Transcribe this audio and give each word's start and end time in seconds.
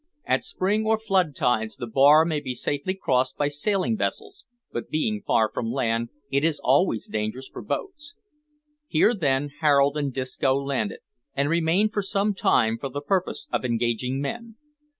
At 0.25 0.43
spring 0.43 0.87
or 0.87 0.97
flood 0.97 1.35
tides 1.35 1.75
the 1.75 1.85
bar 1.85 2.25
may 2.25 2.39
be 2.39 2.55
safely 2.55 2.95
crossed 2.95 3.37
by 3.37 3.49
sailing 3.49 3.95
vessels, 3.95 4.45
but, 4.71 4.89
being 4.89 5.21
far 5.21 5.51
from 5.53 5.71
land, 5.71 6.09
it 6.31 6.43
is 6.43 6.59
always 6.63 7.05
dangerous 7.05 7.47
for 7.47 7.61
boats. 7.61 8.15
Here, 8.87 9.13
then, 9.13 9.51
Harold 9.59 9.97
and 9.97 10.11
Disco 10.11 10.55
landed, 10.55 11.01
and 11.35 11.49
remained 11.51 11.93
for 11.93 12.01
some 12.01 12.33
time 12.33 12.79
for 12.79 12.89
the 12.89 12.99
purpose 13.01 13.47
of 13.53 13.63
engaging 13.63 14.19
men. 14.19 14.55